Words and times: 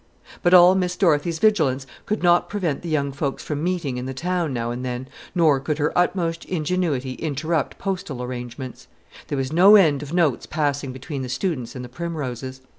But 0.41 0.55
all 0.55 0.73
Miss 0.73 0.95
Dorothy's 0.95 1.37
vigilance 1.37 1.85
could 2.07 2.23
not 2.23 2.49
prevent 2.49 2.81
the 2.81 2.89
young 2.89 3.11
folks 3.11 3.43
from 3.43 3.63
meeting 3.63 3.97
in 3.97 4.07
the 4.07 4.15
town 4.15 4.51
now 4.51 4.71
and 4.71 4.83
then, 4.83 5.07
nor 5.35 5.59
could 5.59 5.77
her 5.77 5.95
utmost 5.95 6.43
ingenuity 6.45 7.13
interrupt 7.13 7.77
postal 7.77 8.23
arrangements. 8.23 8.87
There 9.27 9.37
was 9.37 9.53
no 9.53 9.75
end 9.75 10.01
of 10.01 10.11
notes 10.11 10.47
passing 10.47 10.91
between 10.91 11.21
the 11.21 11.29
students 11.29 11.75
and 11.75 11.85
the 11.85 11.87
Primroses. 11.89 12.61